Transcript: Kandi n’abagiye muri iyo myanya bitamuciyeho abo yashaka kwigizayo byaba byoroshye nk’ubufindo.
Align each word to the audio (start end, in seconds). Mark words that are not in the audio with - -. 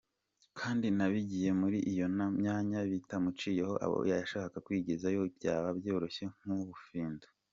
Kandi 0.59 0.87
n’abagiye 0.97 1.49
muri 1.61 1.77
iyo 1.91 2.05
myanya 2.39 2.79
bitamuciyeho 2.91 3.73
abo 3.85 3.97
yashaka 4.11 4.55
kwigizayo 4.65 5.21
byaba 5.37 5.67
byoroshye 5.79 6.25
nk’ubufindo. 6.43 7.25